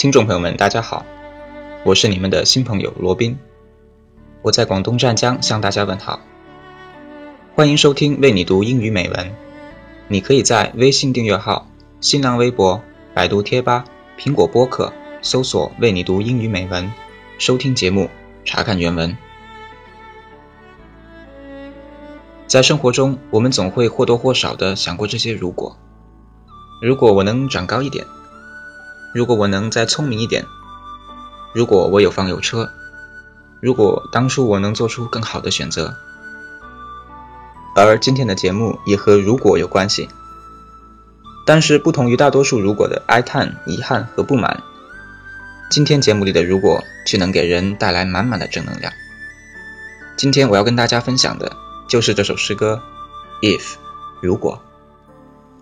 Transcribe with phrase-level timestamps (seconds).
[0.00, 1.04] 听众朋友们，大家好，
[1.84, 3.38] 我是你们的新朋友罗宾，
[4.40, 6.20] 我在广东湛江向大家问好，
[7.54, 9.30] 欢迎收听为你读英语美文。
[10.08, 11.68] 你可以在微信订阅号、
[12.00, 12.80] 新浪微博、
[13.12, 13.84] 百度贴吧、
[14.18, 16.90] 苹果播客搜索“为你读英语美文”，
[17.36, 18.08] 收听节目，
[18.46, 19.14] 查看原文。
[22.46, 25.76] 在生活中，我们总会或多或少的想过这些如果：
[26.80, 28.02] 如果我能长高一点。
[29.12, 30.46] 如果我能再聪明一点，
[31.52, 32.70] 如果我有房有车，
[33.60, 35.94] 如果当初我能做出更好的选择，
[37.74, 40.08] 而今天的节目也和如果有关系。
[41.44, 44.62] 但是不同于大多数如果的哀叹、遗憾和不满，
[45.70, 48.92] 今天节目里的如果却能给人带来满满的正能量。
[50.16, 51.56] 今天我要跟大家分享的
[51.88, 52.80] 就是这首诗歌
[53.44, 53.62] 《If》，
[54.20, 54.62] 如果。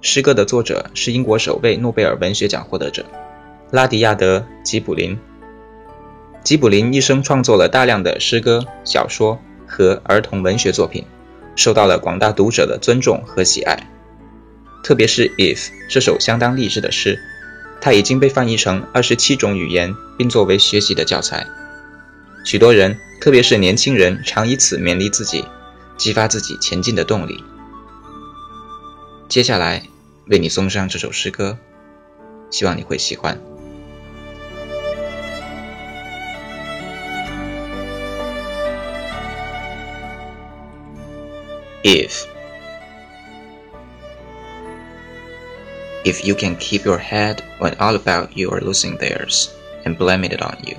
[0.00, 3.04] 诗歌的作者是英国首位诺贝尔文学奖获得者。
[3.70, 5.18] 拉迪亚德·吉卜林。
[6.44, 11.04] 吉卜林一生创作了大量的诗歌、小说和儿童文学作品，
[11.56, 13.90] 受到了广大读者的尊重和喜爱。
[14.82, 17.18] 特别是《If》这首相当励志的诗，
[17.80, 21.46] 它已经被翻译成二十七种语言，并作为学习的教材。
[22.44, 25.44] 许多人，特别是年轻人，常以此勉励自己，
[25.96, 27.42] 激发自己前进的动力。
[29.26, 29.82] 接下来
[30.26, 31.56] 为你送上这首诗歌，
[32.50, 33.40] 希望你会喜欢。
[41.84, 42.26] If
[46.06, 50.32] If you can keep your head when all about you are losing theirs and blaming
[50.32, 50.78] it on you.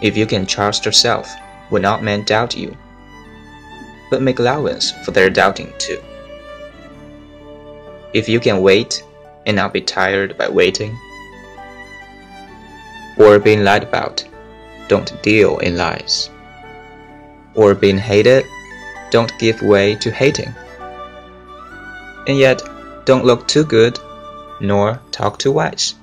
[0.00, 1.30] If you can trust yourself
[1.68, 2.74] when all men doubt you,
[4.10, 6.02] but make allowance for their doubting too.
[8.14, 9.04] If you can wait
[9.44, 10.96] and not be tired by waiting,
[13.18, 14.24] or being lied about,
[14.88, 16.30] don't deal in lies,
[17.54, 18.46] or being hated
[19.10, 20.54] don't give way to hating.
[22.26, 22.62] And yet,
[23.04, 23.98] don't look too good,
[24.60, 25.94] nor talk too wise.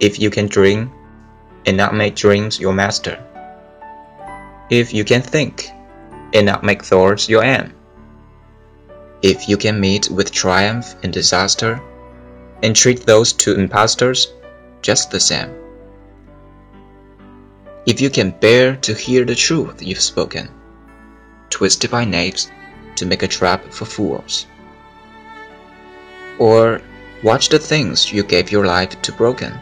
[0.00, 0.92] If you can dream,
[1.66, 3.18] and not make dreams your master.
[4.70, 5.70] If you can think,
[6.32, 7.72] and not make thoughts your aim.
[9.22, 11.80] If you can meet with triumph and disaster,
[12.62, 14.32] and treat those two impostors
[14.82, 15.63] just the same
[17.86, 20.48] if you can bear to hear the truth you've spoken,
[21.50, 22.50] twisted by knaves
[22.96, 24.46] to make a trap for fools.
[26.38, 26.80] Or
[27.22, 29.52] watch the things you gave your life to broken,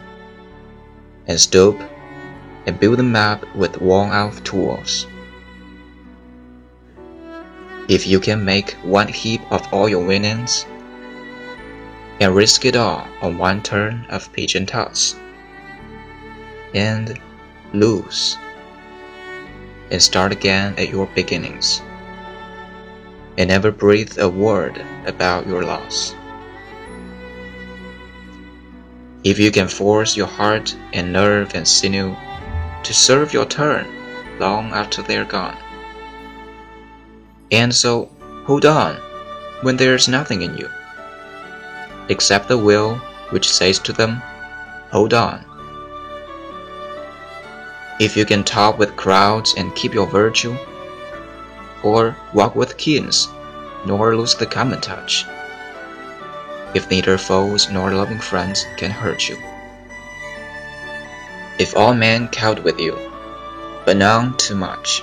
[1.27, 1.81] and stoop
[2.65, 5.05] and build them up with worn out tools.
[7.89, 10.65] If you can make one heap of all your winnings,
[12.21, 15.15] and risk it all on one turn of pigeon toss,
[16.73, 17.19] and
[17.73, 18.37] lose
[19.91, 21.81] and start again at your beginnings
[23.37, 26.15] and never breathe a word about your loss.
[29.23, 32.15] If you can force your heart and nerve and sinew
[32.83, 33.87] to serve your turn
[34.39, 35.57] long after they're gone,
[37.51, 38.09] and so
[38.45, 38.95] hold on
[39.61, 40.69] when there's nothing in you,
[42.09, 42.95] except the will
[43.29, 44.21] which says to them,
[44.91, 45.39] Hold on
[48.03, 50.53] if you can talk with crowds and keep your virtue,
[51.83, 53.29] or walk with kings,
[53.85, 55.25] nor lose the common touch,
[56.73, 59.37] if neither foes nor loving friends can hurt you.
[61.59, 62.97] if all men count with you,
[63.85, 65.01] but none too much.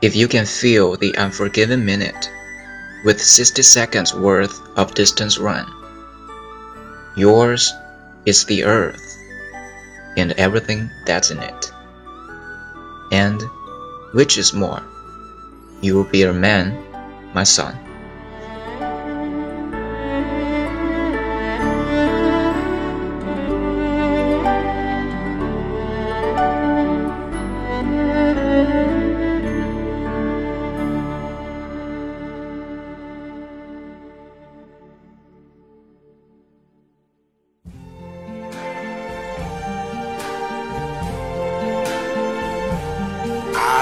[0.00, 2.30] If you can fill the unforgiven minute
[3.04, 5.66] with 60 seconds worth of distance run,
[7.16, 7.72] yours
[8.24, 9.19] is the earth
[10.16, 11.72] and everything that's in it.
[13.12, 13.42] And,
[14.12, 14.82] which is more,
[15.80, 16.76] you will be a man,
[17.34, 17.89] my son.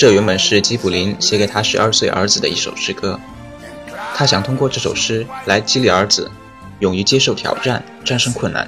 [0.00, 3.20] 这原本是基卜林写给他十二岁儿子的一首诗歌，
[4.14, 6.30] 他想通过这首诗来激励儿子，
[6.78, 8.66] 勇于接受挑战，战胜困难。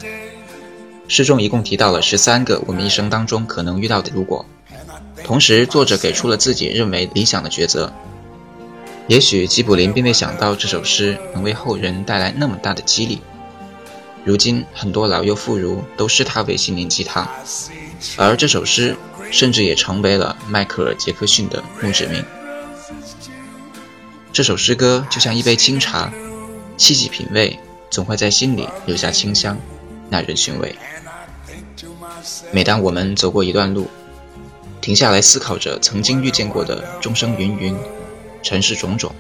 [1.09, 4.45] 诗中一共提到了十三个我们一生当中可能遇到的如果，
[5.25, 7.91] 同时作者给出了自己认为理想的抉择。
[9.07, 13.23] 也许基卜林并未想到这首诗能为后人带来那么大的激励。
[14.25, 17.29] 如今很多老幼妇孺都视它为心灵鸡汤，
[18.17, 18.97] 而这首诗。
[19.31, 22.23] 甚至也成为了迈克尔·杰克逊的墓志铭。
[24.31, 26.13] 这首诗歌就像一杯清茶，
[26.77, 27.59] 细细品味，
[27.89, 29.57] 总会在心里留下清香，
[30.11, 30.77] 耐人寻味。
[32.53, 33.89] 每当我们走过一段路，
[34.83, 37.79] 停下来思考着曾经遇见过的众生芸芸、
[38.43, 39.15] 尘世种种，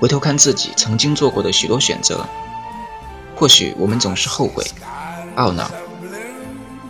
[0.00, 2.26] 回头看自己曾经做过的许多选择，
[3.38, 4.64] 或许我们总是后悔、
[5.36, 5.70] 懊恼，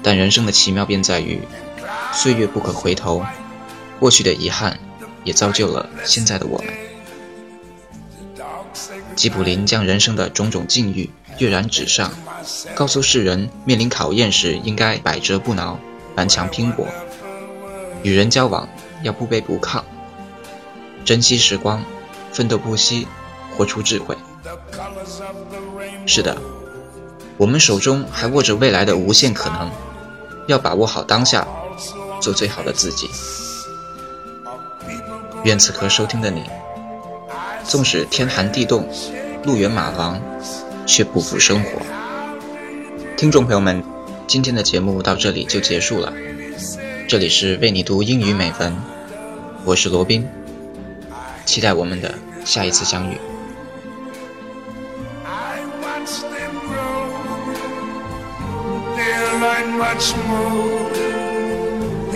[0.03, 1.41] 但人生的奇妙便在于。
[2.11, 3.23] 岁月不可回头，
[4.01, 4.81] 过去的遗憾
[5.25, 6.69] 也造就了现在的我们。
[9.15, 12.11] 吉卜林将人生的种种境遇跃然纸上，
[12.75, 15.79] 告诉世人面临考验时应该百折不挠、
[16.17, 16.87] 顽强拼搏；
[18.03, 18.67] 与人交往
[19.03, 19.83] 要不卑不亢，
[21.05, 21.85] 珍惜时光，
[22.33, 23.07] 奋斗不息，
[23.55, 24.17] 活出智慧。
[26.09, 26.37] 是的，
[27.37, 29.71] 我们手中还握着未来的无限可能，
[30.47, 31.47] 要把握好当下。
[32.21, 33.09] 做最好的自己。
[35.45, 36.43] 愿此刻收听的你，
[37.63, 38.89] 纵使天寒地冻、
[39.45, 40.21] 路远马亡，
[40.85, 41.81] 却不负生活。
[43.17, 43.85] 听众朋友们，
[44.27, 46.13] 今天的节目到这里就结束了。
[47.07, 48.77] 这里是为你读英语美文，
[49.65, 50.27] 我是罗宾，
[51.45, 52.15] 期待我们的
[52.45, 53.17] 下一次相遇。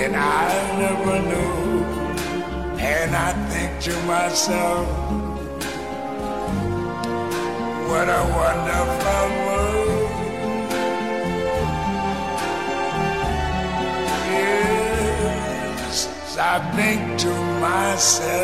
[0.05, 0.49] And I
[0.79, 1.85] never knew.
[2.79, 4.87] And I think to myself,
[7.89, 10.11] what a wonderful world.
[15.77, 15.97] Yes,
[16.39, 18.42] I think to myself,